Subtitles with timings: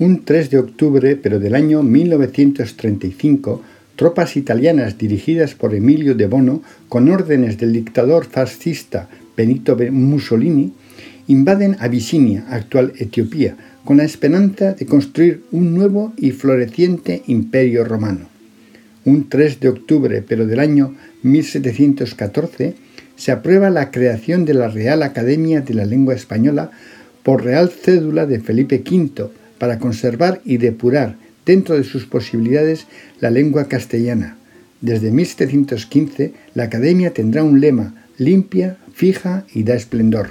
[0.00, 3.60] Un 3 de octubre, pero del año 1935,
[3.96, 10.72] tropas italianas dirigidas por Emilio de Bono, con órdenes del dictador fascista Benito Mussolini,
[11.26, 18.26] invaden Abisinia, actual Etiopía, con la esperanza de construir un nuevo y floreciente imperio romano.
[19.04, 22.74] Un 3 de octubre, pero del año 1714,
[23.16, 26.70] se aprueba la creación de la Real Academia de la Lengua Española
[27.22, 32.86] por Real Cédula de Felipe V, para conservar y depurar dentro de sus posibilidades
[33.20, 34.38] la lengua castellana.
[34.80, 40.30] Desde 1715 la Academia tendrá un lema limpia, fija y da esplendor.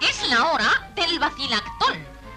[0.00, 1.94] Es la hora del vacilactol.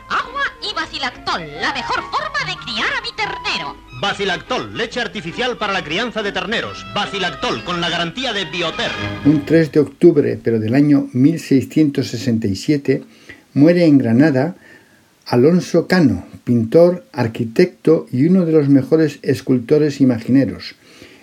[0.10, 3.76] Agua y vacilactol, la mejor forma de criar a mi ternero.
[4.02, 6.86] Vacilactol, leche artificial para la crianza de terneros.
[6.94, 8.92] Vacilactol, con la garantía de Bioter.
[9.24, 13.04] Un 3 de octubre, pero del año 1667,
[13.56, 14.56] muere en Granada
[15.26, 20.76] Alonso Cano, pintor, arquitecto y uno de los mejores escultores imagineros.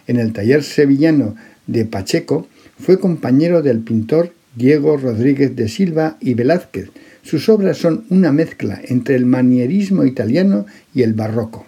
[0.08, 1.36] En el taller sevillano
[1.68, 2.48] de Pacheco
[2.80, 6.90] fue compañero del pintor Diego Rodríguez de Silva y Velázquez.
[7.22, 11.66] Sus obras son una mezcla entre el manierismo italiano y el barroco.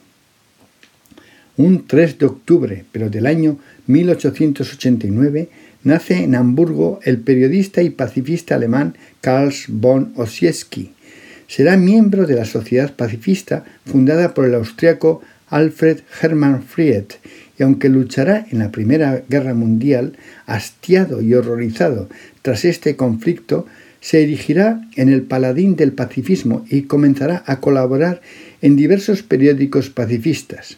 [1.57, 5.49] Un 3 de octubre, pero del año 1889,
[5.85, 10.93] nace en Hamburgo el periodista y pacifista alemán Karl von Ossietzky.
[11.49, 17.05] Será miembro de la Sociedad Pacifista fundada por el austriaco Alfred Hermann Fried
[17.59, 22.11] y aunque luchará en la Primera Guerra Mundial, hastiado y horrorizado
[22.43, 23.65] tras este conflicto,
[24.03, 28.21] se erigirá en el paladín del pacifismo y comenzará a colaborar
[28.61, 30.77] en diversos periódicos pacifistas.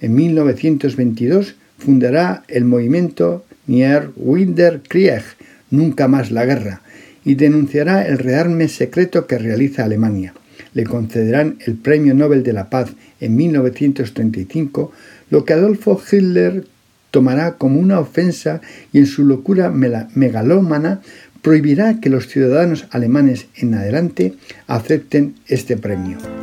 [0.00, 5.24] En 1922 fundará el movimiento Nier Winder Krieg,
[5.70, 6.82] Nunca más la guerra,
[7.24, 10.34] y denunciará el rearme secreto que realiza Alemania.
[10.74, 14.92] Le concederán el Premio Nobel de la Paz en 1935,
[15.30, 16.64] lo que Adolfo Hitler
[17.10, 18.60] tomará como una ofensa
[18.92, 21.02] y en su locura megalómana
[21.42, 24.34] prohibirá que los ciudadanos alemanes en adelante
[24.66, 26.41] acepten este premio.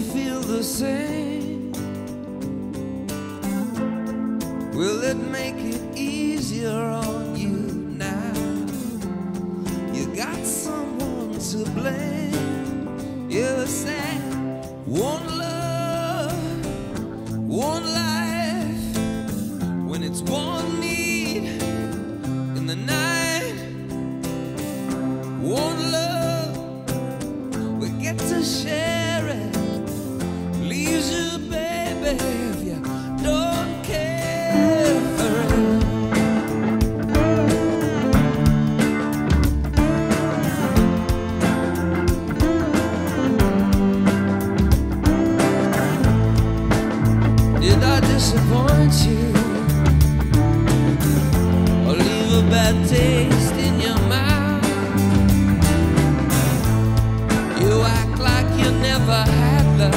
[0.00, 1.72] Feel the same?
[4.72, 7.56] Will it make it easier on you
[7.98, 8.32] now?
[9.92, 13.28] You got someone to blame.
[13.28, 14.20] You said
[14.86, 16.66] one love,
[17.46, 18.96] one life.
[19.90, 21.44] When it's one need
[22.56, 23.54] in the night.
[25.42, 26.56] One love,
[27.80, 28.89] we get to share
[59.10, 59.94] never had love.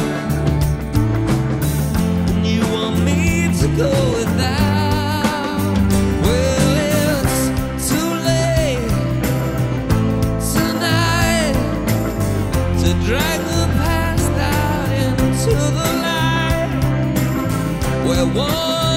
[2.29, 5.77] And you want me to go without.
[6.23, 7.39] Well, it's
[7.89, 8.89] too late
[10.53, 11.55] tonight
[12.81, 16.71] to drag the past out into the light.
[18.07, 18.92] We're one,